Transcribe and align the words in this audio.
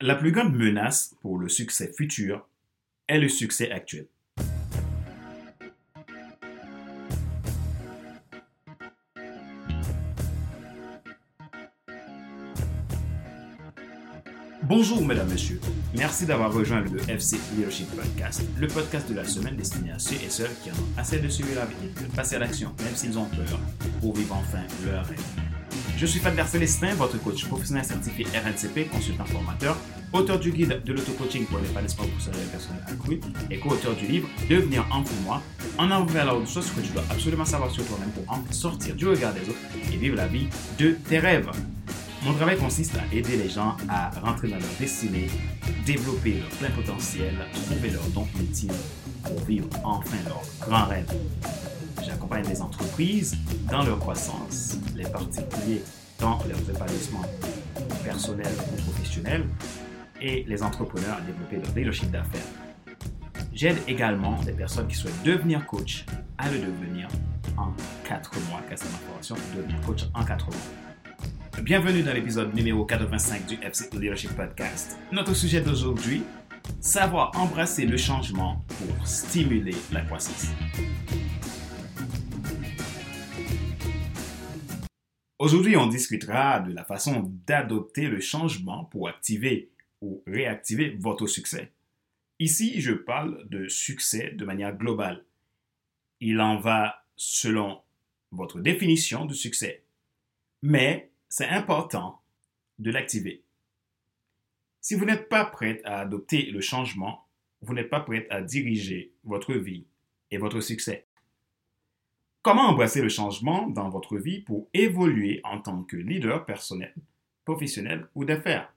La 0.00 0.14
plus 0.14 0.30
grande 0.30 0.54
menace 0.54 1.16
pour 1.22 1.38
le 1.38 1.48
succès 1.48 1.92
futur 1.92 2.48
est 3.08 3.18
le 3.18 3.28
succès 3.28 3.72
actuel. 3.72 4.06
Bonjour 14.62 15.04
mesdames, 15.04 15.28
messieurs. 15.28 15.60
Merci 15.96 16.26
d'avoir 16.26 16.52
rejoint 16.52 16.82
le 16.82 17.00
FC 17.10 17.38
Leadership 17.56 17.88
Podcast, 17.96 18.44
le 18.56 18.68
podcast 18.68 19.08
de 19.08 19.16
la 19.16 19.24
semaine 19.24 19.56
destiné 19.56 19.90
à 19.90 19.98
ceux 19.98 20.14
et 20.14 20.30
celles 20.30 20.54
qui 20.62 20.70
en 20.70 20.74
ont 20.74 20.96
assez 20.96 21.18
de 21.18 21.28
suivre 21.28 21.56
la 21.56 21.64
vie, 21.64 21.74
de 21.88 22.14
passer 22.14 22.36
à 22.36 22.38
l'action, 22.38 22.72
même 22.84 22.94
s'ils 22.94 23.18
ont 23.18 23.28
peur, 23.28 23.58
pour 24.00 24.14
vivre 24.14 24.36
enfin 24.36 24.62
leur 24.86 25.04
rêve. 25.06 25.47
Je 25.98 26.06
suis 26.06 26.20
Fadler 26.20 26.44
Célestin, 26.46 26.94
votre 26.94 27.20
coach 27.20 27.44
professionnel 27.46 27.84
certifié 27.84 28.24
RNCP, 28.26 28.88
consultant 28.88 29.24
formateur, 29.24 29.76
auteur 30.12 30.38
du 30.38 30.52
guide 30.52 30.80
de 30.84 30.92
l'auto-coaching 30.92 31.44
pour 31.46 31.58
l'épanouissement 31.58 32.06
professionnel 32.06 32.42
et 32.46 32.50
personnel 32.52 32.82
accru 32.86 33.20
et 33.50 33.58
co-auteur 33.58 33.96
du 33.96 34.06
livre 34.06 34.28
Devenir 34.48 34.86
en 34.92 35.02
pour 35.02 35.16
moi, 35.24 35.42
en 35.76 35.90
avant 35.90 36.04
vers 36.04 36.26
la 36.26 36.36
haute 36.36 36.48
chose 36.48 36.70
que 36.70 36.80
tu 36.82 36.92
dois 36.92 37.02
absolument 37.10 37.44
savoir 37.44 37.72
sur 37.72 37.84
toi-même 37.84 38.10
pour 38.10 38.32
en 38.32 38.44
sortir 38.52 38.94
du 38.94 39.08
regard 39.08 39.34
des 39.34 39.40
autres 39.40 39.58
et 39.92 39.96
vivre 39.96 40.14
la 40.14 40.28
vie 40.28 40.46
de 40.78 40.92
tes 41.08 41.18
rêves. 41.18 41.50
Mon 42.22 42.32
travail 42.32 42.58
consiste 42.58 42.94
à 42.94 43.12
aider 43.12 43.36
les 43.36 43.48
gens 43.48 43.76
à 43.88 44.10
rentrer 44.20 44.46
dans 44.46 44.58
leur 44.58 44.70
destinée, 44.78 45.26
développer 45.84 46.34
leur 46.34 46.48
plein 46.60 46.70
potentiel, 46.70 47.34
trouver 47.52 47.90
leur 47.90 48.06
don 48.10 48.28
ultime 48.38 48.70
pour 49.24 49.40
vivre 49.46 49.68
enfin 49.82 50.18
leur 50.28 50.42
grand 50.60 50.86
rêve. 50.86 51.12
J'accompagne 52.28 52.52
les 52.52 52.60
entreprises 52.60 53.36
dans 53.70 53.84
leur 53.84 53.98
croissance, 53.98 54.76
les 54.94 55.04
particuliers 55.04 55.82
dans 56.18 56.38
leur 56.46 56.58
épanouissement 56.58 57.22
personnel 58.04 58.52
ou 58.70 58.82
professionnel 58.82 59.46
et 60.20 60.44
les 60.46 60.62
entrepreneurs 60.62 61.16
à 61.16 61.20
développer 61.22 61.56
leur 61.56 61.74
leadership 61.74 62.10
d'affaires. 62.10 62.44
J'aide 63.54 63.78
également 63.86 64.38
des 64.42 64.52
personnes 64.52 64.88
qui 64.88 64.96
souhaitent 64.96 65.22
devenir 65.24 65.64
coach 65.64 66.04
à 66.36 66.50
le 66.50 66.58
devenir 66.58 67.08
en 67.56 67.72
4 68.04 68.30
mois, 68.50 68.60
car 68.68 68.76
c'est 68.76 68.92
ma 68.92 68.98
formation, 68.98 69.36
devenir 69.56 69.80
coach 69.86 70.02
en 70.12 70.22
4 70.22 70.46
mois. 70.46 71.62
Bienvenue 71.62 72.02
dans 72.02 72.12
l'épisode 72.12 72.54
numéro 72.54 72.84
85 72.84 73.46
du 73.46 73.54
FC 73.62 73.88
Leadership 73.94 74.36
Podcast. 74.36 74.98
Notre 75.12 75.34
sujet 75.34 75.62
d'aujourd'hui, 75.62 76.24
savoir 76.80 77.32
embrasser 77.36 77.86
le 77.86 77.96
changement 77.96 78.62
pour 78.66 79.06
stimuler 79.06 79.76
la 79.92 80.02
croissance. 80.02 80.48
Aujourd'hui, 85.38 85.76
on 85.76 85.86
discutera 85.86 86.58
de 86.58 86.72
la 86.72 86.84
façon 86.84 87.32
d'adopter 87.46 88.08
le 88.08 88.18
changement 88.18 88.84
pour 88.86 89.08
activer 89.08 89.70
ou 90.00 90.20
réactiver 90.26 90.96
votre 90.98 91.28
succès. 91.28 91.70
Ici, 92.40 92.80
je 92.80 92.92
parle 92.92 93.48
de 93.48 93.68
succès 93.68 94.32
de 94.32 94.44
manière 94.44 94.76
globale. 94.76 95.24
Il 96.20 96.40
en 96.40 96.58
va 96.58 97.04
selon 97.14 97.80
votre 98.32 98.58
définition 98.60 99.26
du 99.26 99.34
succès. 99.36 99.84
Mais 100.62 101.12
c'est 101.28 101.48
important 101.48 102.20
de 102.80 102.90
l'activer. 102.90 103.44
Si 104.80 104.96
vous 104.96 105.04
n'êtes 105.04 105.28
pas 105.28 105.44
prêt 105.44 105.80
à 105.84 106.00
adopter 106.00 106.46
le 106.46 106.60
changement, 106.60 107.28
vous 107.60 107.74
n'êtes 107.74 107.90
pas 107.90 108.00
prêt 108.00 108.26
à 108.30 108.42
diriger 108.42 109.12
votre 109.22 109.54
vie 109.54 109.86
et 110.32 110.38
votre 110.38 110.60
succès. 110.60 111.07
Comment 112.42 112.68
embrasser 112.68 113.02
le 113.02 113.08
changement 113.08 113.68
dans 113.68 113.88
votre 113.88 114.16
vie 114.16 114.40
pour 114.40 114.68
évoluer 114.72 115.40
en 115.44 115.60
tant 115.60 115.82
que 115.82 115.96
leader 115.96 116.44
personnel, 116.44 116.94
professionnel 117.44 118.08
ou 118.14 118.24
d'affaires? 118.24 118.72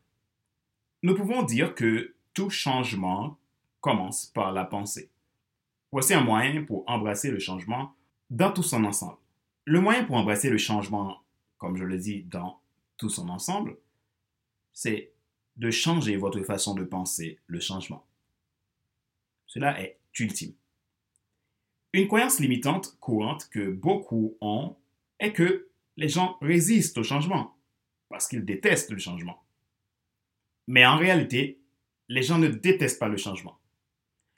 Nous 1.04 1.16
pouvons 1.16 1.44
dire 1.44 1.76
que 1.76 2.16
tout 2.34 2.50
changement 2.50 3.38
commence 3.80 4.26
par 4.28 4.52
la 4.52 4.66
pensée. 4.66 5.09
Voici 5.92 6.14
un 6.14 6.23
moyen 6.23 6.64
pour 6.64 6.84
embrasser 6.88 7.32
le 7.32 7.39
changement 7.39 7.95
dans 8.30 8.52
tout 8.52 8.64
son 8.64 8.84
ensemble. 8.86 9.17
Le 9.66 9.82
moyen 9.82 10.05
pour 10.05 10.16
embrasser 10.16 10.49
le 10.49 10.58
changement 10.58 11.22
comme 11.61 11.78
je 11.78 11.83
le 11.83 11.99
dis, 11.99 12.23
dans 12.23 12.60
tout 12.98 13.10
son 13.10 13.30
ensemble, 13.30 13.78
c'est 14.73 15.14
de 15.58 15.70
changer 15.70 16.17
votre 16.17 16.42
façon 16.42 16.73
de 16.73 16.83
penser 16.83 17.38
le 17.45 17.60
changement. 17.60 18.04
Cela 19.45 19.80
est 19.80 19.99
ultime. 20.17 20.55
Une 21.94 22.08
croyance 22.08 22.40
limitante 22.40 22.98
courante 23.00 23.50
que 23.50 23.70
beaucoup 23.70 24.38
ont 24.40 24.78
est 25.20 25.34
que 25.34 25.68
les 25.98 26.08
gens 26.08 26.38
résistent 26.42 26.98
au 26.98 27.04
changement 27.04 27.56
parce 28.08 28.28
qu'ils 28.28 28.46
détestent 28.46 28.92
le 28.92 28.98
changement. 28.98 29.44
Mais 30.68 30.86
en 30.86 30.98
réalité, 30.98 31.60
les 32.08 32.24
gens 32.24 32.38
ne 32.38 32.48
détestent 32.48 33.00
pas 33.00 33.10
le 33.10 33.18
changement. 33.18 33.60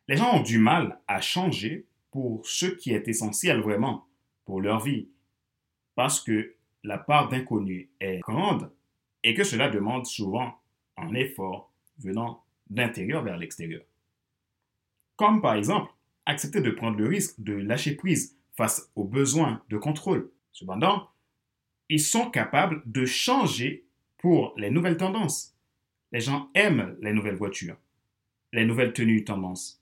Les 0.07 0.17
gens 0.17 0.35
ont 0.35 0.41
du 0.41 0.57
mal 0.57 0.99
à 1.07 1.21
changer 1.21 1.85
pour 2.11 2.45
ce 2.47 2.65
qui 2.65 2.91
est 2.91 3.07
essentiel 3.07 3.61
vraiment 3.61 4.07
pour 4.45 4.59
leur 4.59 4.79
vie 4.79 5.09
parce 5.95 6.19
que 6.19 6.55
la 6.83 6.97
part 6.97 7.29
d'inconnu 7.29 7.89
est 7.99 8.19
grande 8.19 8.71
et 9.23 9.33
que 9.35 9.43
cela 9.43 9.69
demande 9.69 10.05
souvent 10.05 10.59
un 10.97 11.13
effort 11.13 11.71
venant 11.99 12.43
d'intérieur 12.69 13.23
vers 13.23 13.37
l'extérieur. 13.37 13.83
Comme 15.15 15.41
par 15.41 15.55
exemple, 15.55 15.92
accepter 16.25 16.61
de 16.61 16.71
prendre 16.71 16.97
le 16.97 17.07
risque 17.07 17.39
de 17.39 17.53
lâcher 17.53 17.95
prise 17.95 18.37
face 18.55 18.91
aux 18.95 19.05
besoins 19.05 19.61
de 19.69 19.77
contrôle. 19.77 20.29
Cependant, 20.51 21.09
ils 21.89 22.01
sont 22.01 22.29
capables 22.29 22.81
de 22.85 23.05
changer 23.05 23.85
pour 24.17 24.53
les 24.57 24.69
nouvelles 24.69 24.97
tendances. 24.97 25.55
Les 26.11 26.21
gens 26.21 26.49
aiment 26.53 26.95
les 27.01 27.13
nouvelles 27.13 27.35
voitures, 27.35 27.77
les 28.53 28.65
nouvelles 28.65 28.93
tenues 28.93 29.23
tendances, 29.23 29.81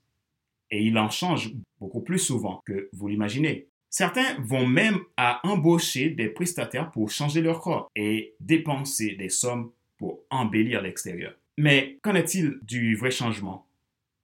et 0.70 0.82
ils 0.82 0.96
en 0.96 1.10
changent 1.10 1.52
beaucoup 1.78 2.00
plus 2.00 2.18
souvent 2.18 2.62
que 2.64 2.88
vous 2.92 3.08
l'imaginez. 3.08 3.68
Certains 3.90 4.40
vont 4.40 4.66
même 4.66 5.00
à 5.18 5.46
embaucher 5.46 6.08
des 6.08 6.30
prestataires 6.30 6.90
pour 6.90 7.10
changer 7.10 7.42
leur 7.42 7.60
corps 7.60 7.90
et 7.94 8.34
dépenser 8.40 9.14
des 9.16 9.28
sommes 9.28 9.70
pour 9.98 10.20
embellir 10.30 10.80
l'extérieur. 10.80 11.34
Mais 11.58 11.98
qu'en 12.02 12.14
est-il 12.14 12.58
du 12.62 12.96
vrai 12.96 13.10
changement, 13.10 13.66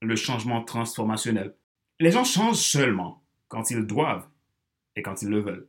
le 0.01 0.17
changement 0.17 0.65
transformationnel 0.65 1.55
Les 2.01 2.13
gens 2.13 2.25
changent 2.25 2.57
seulement 2.57 3.25
quand 3.49 3.71
ils 3.71 3.85
doivent 3.85 4.29
et 4.95 5.03
quand 5.03 5.23
ils 5.23 5.29
le 5.29 5.41
veulent. 5.41 5.69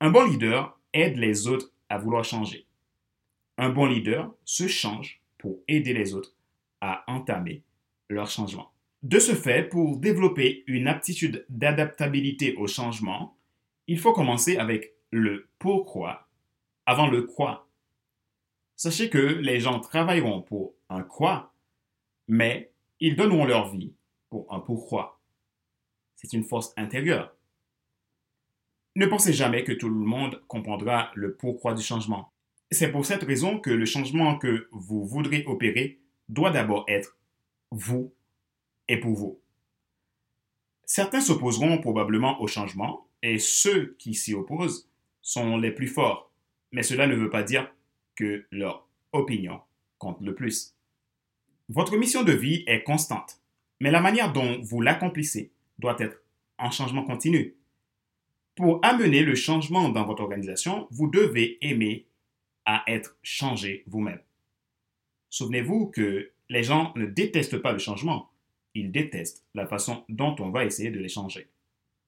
Un 0.00 0.10
bon 0.10 0.24
leader 0.24 0.78
aide 0.92 1.16
les 1.16 1.46
autres 1.46 1.72
à 1.88 1.98
vouloir 1.98 2.24
changer. 2.24 2.66
Un 3.56 3.68
bon 3.68 3.86
leader 3.86 4.34
se 4.44 4.66
change 4.66 5.20
pour 5.38 5.60
aider 5.68 5.92
les 5.92 6.14
autres 6.14 6.34
à 6.80 7.04
entamer 7.06 7.62
leur 8.08 8.28
changement. 8.28 8.72
De 9.02 9.20
ce 9.20 9.34
fait, 9.34 9.68
pour 9.68 9.98
développer 9.98 10.64
une 10.66 10.88
aptitude 10.88 11.46
d'adaptabilité 11.48 12.56
au 12.56 12.66
changement, 12.66 13.36
il 13.86 14.00
faut 14.00 14.12
commencer 14.12 14.56
avec 14.56 14.94
le 15.12 15.48
pourquoi 15.58 16.28
avant 16.86 17.06
le 17.06 17.22
quoi. 17.22 17.68
Sachez 18.74 19.10
que 19.10 19.18
les 19.18 19.60
gens 19.60 19.78
travailleront 19.78 20.42
pour 20.42 20.74
un 20.88 21.02
quoi, 21.02 21.54
mais 22.26 22.72
ils 22.98 23.14
donneront 23.14 23.44
leur 23.44 23.70
vie 23.70 23.92
pour 24.28 24.52
un 24.52 24.58
pourquoi. 24.58 25.19
C'est 26.22 26.32
une 26.34 26.44
force 26.44 26.72
intérieure. 26.76 27.34
Ne 28.96 29.06
pensez 29.06 29.32
jamais 29.32 29.64
que 29.64 29.72
tout 29.72 29.88
le 29.88 29.94
monde 29.94 30.42
comprendra 30.48 31.10
le 31.14 31.34
pourquoi 31.34 31.74
du 31.74 31.82
changement. 31.82 32.32
C'est 32.70 32.92
pour 32.92 33.06
cette 33.06 33.22
raison 33.22 33.58
que 33.58 33.70
le 33.70 33.86
changement 33.86 34.36
que 34.36 34.68
vous 34.72 35.06
voudrez 35.06 35.44
opérer 35.46 35.98
doit 36.28 36.50
d'abord 36.50 36.84
être 36.88 37.16
vous 37.70 38.12
pour 38.96 39.14
vous. 39.14 39.40
Certains 40.84 41.20
s'opposeront 41.20 41.78
probablement 41.78 42.40
au 42.40 42.48
changement 42.48 43.06
et 43.22 43.38
ceux 43.38 43.94
qui 43.98 44.14
s'y 44.14 44.34
opposent 44.34 44.88
sont 45.22 45.56
les 45.56 45.70
plus 45.70 45.86
forts, 45.86 46.32
mais 46.72 46.82
cela 46.82 47.06
ne 47.06 47.14
veut 47.14 47.30
pas 47.30 47.42
dire 47.42 47.72
que 48.16 48.44
leur 48.50 48.88
opinion 49.12 49.60
compte 49.98 50.20
le 50.20 50.34
plus. 50.34 50.74
Votre 51.68 51.96
mission 51.96 52.24
de 52.24 52.32
vie 52.32 52.64
est 52.66 52.82
constante, 52.82 53.40
mais 53.78 53.90
la 53.90 54.00
manière 54.00 54.32
dont 54.32 54.60
vous 54.62 54.80
l'accomplissez 54.80 55.52
doit 55.80 55.96
être 55.98 56.22
en 56.58 56.70
changement 56.70 57.04
continu. 57.04 57.56
Pour 58.54 58.80
amener 58.82 59.22
le 59.22 59.34
changement 59.34 59.88
dans 59.88 60.04
votre 60.04 60.22
organisation, 60.22 60.86
vous 60.90 61.08
devez 61.08 61.58
aimer 61.66 62.06
à 62.64 62.84
être 62.86 63.16
changé 63.22 63.84
vous-même. 63.86 64.20
Souvenez-vous 65.30 65.86
que 65.86 66.30
les 66.48 66.62
gens 66.62 66.92
ne 66.96 67.06
détestent 67.06 67.58
pas 67.58 67.72
le 67.72 67.78
changement, 67.78 68.30
ils 68.74 68.92
détestent 68.92 69.44
la 69.54 69.66
façon 69.66 70.04
dont 70.08 70.36
on 70.38 70.50
va 70.50 70.64
essayer 70.64 70.90
de 70.90 70.98
les 70.98 71.08
changer. 71.08 71.48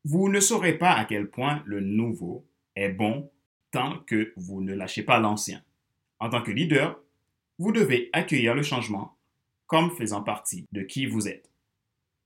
Vous 0.04 0.28
ne 0.28 0.40
saurez 0.40 0.78
pas 0.78 0.92
à 0.92 1.04
quel 1.04 1.30
point 1.30 1.62
le 1.64 1.80
nouveau 1.80 2.44
est 2.74 2.88
bon 2.88 3.30
tant 3.70 3.98
que 4.00 4.32
vous 4.36 4.60
ne 4.60 4.74
lâchez 4.74 5.02
pas 5.02 5.20
l'ancien. 5.20 5.62
En 6.18 6.28
tant 6.28 6.42
que 6.42 6.50
leader, 6.50 7.00
vous 7.58 7.72
devez 7.72 8.10
accueillir 8.12 8.54
le 8.54 8.62
changement 8.62 9.16
comme 9.66 9.90
faisant 9.90 10.22
partie 10.22 10.66
de 10.72 10.82
qui 10.82 11.06
vous 11.06 11.28
êtes. 11.28 11.51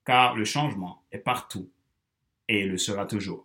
Car 0.06 0.36
le 0.36 0.44
changement 0.44 1.02
est 1.10 1.18
partout 1.18 1.68
et 2.48 2.64
le 2.64 2.78
sera 2.78 3.06
toujours. 3.06 3.44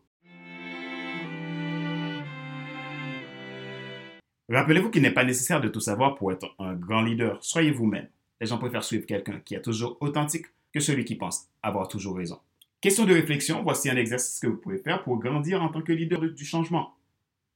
Rappelez-vous 4.48 4.92
qu'il 4.92 5.02
n'est 5.02 5.12
pas 5.12 5.24
nécessaire 5.24 5.60
de 5.60 5.70
tout 5.70 5.80
savoir 5.80 6.14
pour 6.16 6.32
être 6.32 6.54
un 6.60 6.76
grand 6.76 7.02
leader. 7.02 7.44
Soyez 7.44 7.72
vous-même. 7.72 8.08
Les 8.40 8.48
gens 8.48 8.60
préfèrent 8.60 8.84
suivre 8.84 9.08
quelqu'un 9.08 9.40
qui 9.40 9.56
est 9.56 9.62
toujours 9.62 9.98
authentique 10.02 10.46
que 10.72 10.80
celui 10.80 11.04
qui 11.04 11.16
pense 11.16 11.48
avoir 11.64 11.88
toujours 11.88 12.18
raison. 12.18 12.40
Question 12.80 13.06
de 13.06 13.14
réflexion, 13.14 13.64
voici 13.64 13.90
un 13.90 13.96
exercice 13.96 14.40
que 14.40 14.48
vous 14.48 14.58
pouvez 14.58 14.78
faire 14.78 15.04
pour 15.04 15.18
grandir 15.18 15.64
en 15.64 15.70
tant 15.70 15.82
que 15.82 15.94
leader 15.94 16.22
du 16.22 16.46
changement. 16.46 16.96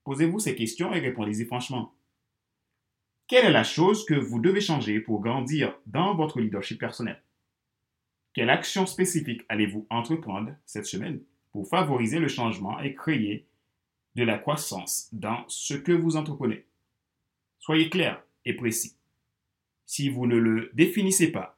Posez-vous 0.04 0.40
ces 0.40 0.56
questions 0.56 0.94
et 0.94 1.00
répondez-y 1.00 1.46
franchement. 1.46 1.94
Quelle 3.28 3.46
est 3.46 3.52
la 3.52 3.64
chose 3.64 4.06
que 4.06 4.16
vous 4.16 4.40
devez 4.40 4.62
changer 4.62 5.00
pour 5.00 5.22
grandir 5.22 5.78
dans 5.86 6.16
votre 6.16 6.40
leadership 6.40 6.80
personnel? 6.80 7.22
Quelle 8.36 8.50
action 8.50 8.86
spécifique 8.86 9.46
allez-vous 9.48 9.88
entreprendre 9.90 10.52
cette 10.66 10.86
semaine 10.86 11.22
pour 11.54 11.70
favoriser 11.70 12.20
le 12.20 12.28
changement 12.28 12.78
et 12.82 12.94
créer 12.94 13.48
de 14.16 14.24
la 14.24 14.38
croissance 14.38 15.08
dans 15.14 15.46
ce 15.48 15.74
que 15.74 15.94
vous 15.94 16.18
entreprenez? 16.18 16.66
Soyez 17.60 17.90
clair 17.90 18.22
et 18.44 18.54
précis. 18.54 18.98
Si 19.86 20.10
vous 20.10 20.28
ne 20.28 20.36
le 20.36 20.70
définissez 20.74 21.32
pas, 21.32 21.58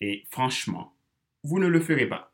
et 0.00 0.26
franchement, 0.32 0.96
vous 1.44 1.60
ne 1.60 1.68
le 1.68 1.80
ferez 1.80 2.08
pas. 2.08 2.32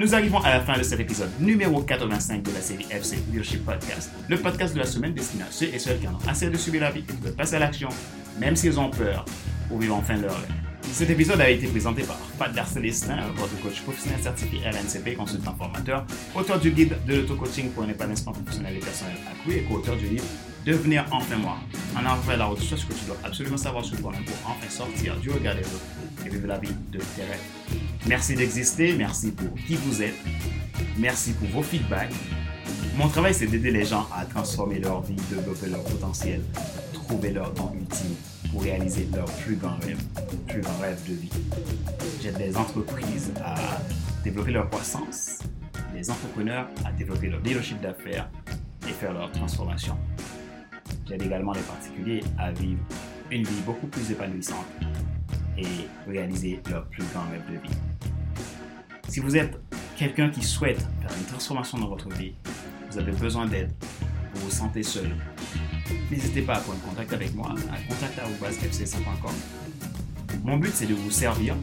Nous 0.00 0.14
arrivons 0.14 0.38
à 0.38 0.48
la 0.48 0.60
fin 0.62 0.78
de 0.78 0.82
cet 0.82 0.98
épisode 0.98 1.28
numéro 1.40 1.82
85 1.82 2.42
de 2.42 2.52
la 2.52 2.62
série 2.62 2.86
FC 2.90 3.16
Leadership 3.30 3.66
Podcast, 3.66 4.10
le 4.30 4.38
podcast 4.38 4.72
de 4.72 4.78
la 4.78 4.86
semaine 4.86 5.12
destiné 5.12 5.42
à 5.42 5.50
ceux 5.50 5.66
et 5.66 5.78
celles 5.78 6.00
qui 6.00 6.08
en 6.08 6.14
ont 6.14 6.26
assez 6.26 6.48
de 6.48 6.56
subir 6.56 6.80
la 6.80 6.90
vie 6.90 7.00
et 7.00 7.02
qui 7.02 7.20
veulent 7.20 7.34
passer 7.34 7.56
à 7.56 7.58
l'action, 7.58 7.90
même 8.38 8.56
s'ils 8.56 8.80
ont 8.80 8.88
peur, 8.88 9.26
pour 9.68 9.78
vivre 9.78 9.94
enfin 9.96 10.16
leur 10.16 10.32
rêve. 10.32 10.48
Cet 10.90 11.10
épisode 11.10 11.42
a 11.42 11.50
été 11.50 11.66
présenté 11.66 12.02
par 12.04 12.16
Pat 12.38 12.50
Darcelestin, 12.50 13.18
votre 13.36 13.60
coach 13.60 13.82
professionnel 13.82 14.22
certifié 14.22 14.60
RNCP, 14.70 15.16
consultant 15.18 15.54
formateur, 15.54 16.06
auteur 16.34 16.58
du 16.58 16.70
guide 16.70 16.96
de 17.06 17.16
l'auto-coaching 17.16 17.68
pour 17.72 17.82
un 17.82 17.90
épanouissement 17.90 18.32
professionnel 18.32 18.76
et 18.76 18.80
personnel 18.80 19.16
accru 19.30 19.58
et 19.58 19.64
co-auteur 19.64 19.96
du 19.96 20.06
livre 20.06 20.24
Devenir 20.64 21.06
enfin 21.10 21.36
moi. 21.36 21.56
En 21.96 22.04
avant 22.04 22.36
la 22.36 22.44
route, 22.44 22.60
ce 22.60 22.74
que 22.74 22.92
tu 22.92 23.04
dois 23.06 23.16
absolument 23.24 23.56
savoir 23.56 23.84
sur 23.84 23.98
toi-même 23.98 24.24
pour 24.24 24.36
enfin 24.44 24.68
sortir 24.68 25.16
du 25.16 25.30
regard 25.30 25.54
des 25.54 25.62
autres 25.62 26.26
et 26.26 26.28
vivre 26.28 26.46
la 26.46 26.58
vie 26.58 26.74
de 26.92 26.98
tes 26.98 27.22
rêves. 27.22 27.80
Merci 28.06 28.34
d'exister, 28.34 28.94
merci 28.94 29.32
pour 29.32 29.54
qui 29.54 29.76
vous 29.76 30.02
êtes, 30.02 30.14
merci 30.98 31.32
pour 31.32 31.48
vos 31.48 31.62
feedbacks. 31.62 32.12
Mon 32.96 33.08
travail, 33.08 33.32
c'est 33.32 33.46
d'aider 33.46 33.70
les 33.70 33.86
gens 33.86 34.06
à 34.14 34.24
transformer 34.26 34.78
leur 34.78 35.00
vie, 35.00 35.16
développer 35.30 35.68
leur 35.68 35.82
potentiel, 35.82 36.42
trouver 36.92 37.30
leur 37.30 37.52
don 37.52 37.72
ultime 37.74 38.14
pour 38.50 38.62
réaliser 38.62 39.08
leur 39.14 39.26
plus 39.26 39.56
grand 39.56 39.78
rêve, 39.80 40.02
plus 40.46 40.60
grand 40.60 40.78
rêve 40.78 41.00
de 41.08 41.14
vie. 41.14 41.30
J'aide 42.22 42.38
les 42.38 42.56
entreprises 42.56 43.32
à 43.42 43.54
développer 44.22 44.52
leur 44.52 44.68
croissance, 44.68 45.38
les 45.94 46.10
entrepreneurs 46.10 46.68
à 46.84 46.92
développer 46.92 47.28
leur 47.28 47.40
leadership 47.40 47.80
d'affaires 47.80 48.28
et 48.86 48.92
faire 48.92 49.12
leur 49.12 49.32
transformation. 49.32 49.96
J'aide 51.10 51.22
également 51.22 51.52
les 51.52 51.62
particuliers 51.62 52.22
à 52.38 52.52
vivre 52.52 52.78
une 53.32 53.42
vie 53.42 53.60
beaucoup 53.66 53.88
plus 53.88 54.12
épanouissante 54.12 54.66
et 55.58 55.66
réaliser 56.08 56.60
leur 56.70 56.86
plus 56.86 57.02
grand 57.12 57.28
rêve 57.28 57.42
de 57.50 57.58
vie. 57.60 57.74
Si 59.08 59.18
vous 59.18 59.36
êtes 59.36 59.58
quelqu'un 59.96 60.30
qui 60.30 60.40
souhaite 60.40 60.78
faire 60.78 61.10
une 61.18 61.24
transformation 61.24 61.78
dans 61.78 61.88
votre 61.88 62.08
vie, 62.10 62.34
vous 62.92 62.98
avez 62.98 63.10
besoin 63.10 63.46
d'aide, 63.46 63.72
vous 64.34 64.42
vous 64.42 64.50
sentez 64.50 64.84
seul, 64.84 65.10
n'hésitez 66.12 66.42
pas 66.42 66.54
à 66.54 66.60
prendre 66.60 66.80
contact 66.82 67.12
avec 67.12 67.34
moi 67.34 67.56
à 67.72 67.92
contact.fc5.com. 67.92 69.34
Mon 70.44 70.58
but, 70.58 70.72
c'est 70.72 70.86
de 70.86 70.94
vous 70.94 71.10
servir, 71.10 71.56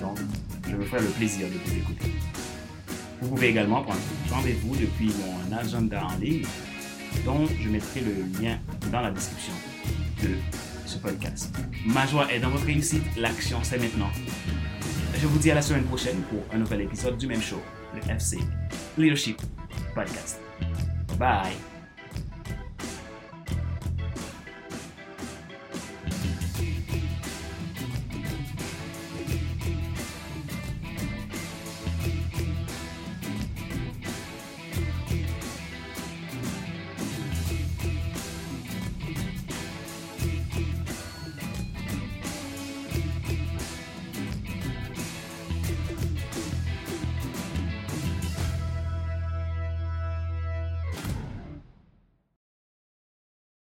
donc 0.00 0.16
je 0.66 0.76
me 0.76 0.84
ferai 0.86 1.02
le 1.02 1.08
plaisir 1.08 1.46
de 1.46 1.58
vous 1.62 1.76
écouter. 1.76 2.10
Vous 3.20 3.28
pouvez 3.28 3.48
également 3.48 3.82
prendre 3.82 4.00
rendez-vous 4.30 4.74
depuis 4.76 5.12
mon 5.20 5.56
agenda 5.56 6.06
en 6.06 6.16
ligne, 6.16 6.46
dont 7.24 7.46
je 7.60 7.68
mettrai 7.68 8.00
le 8.00 8.42
lien 8.42 8.58
dans 8.90 9.00
la 9.00 9.10
description 9.10 9.52
de 10.22 10.30
ce 10.86 10.98
podcast. 10.98 11.54
Ma 11.86 12.06
joie 12.06 12.32
est 12.32 12.40
dans 12.40 12.50
votre 12.50 12.66
réussite, 12.66 13.02
l'action 13.16 13.58
c'est 13.62 13.78
maintenant. 13.78 14.10
Je 15.20 15.26
vous 15.26 15.38
dis 15.38 15.50
à 15.50 15.54
la 15.54 15.62
semaine 15.62 15.84
prochaine 15.84 16.20
pour 16.22 16.42
un 16.52 16.58
nouvel 16.58 16.82
épisode 16.82 17.16
du 17.16 17.26
même 17.26 17.42
show, 17.42 17.62
le 17.94 18.10
FC 18.10 18.38
Leadership 18.98 19.40
Podcast. 19.94 20.40
Bye. 21.18 21.71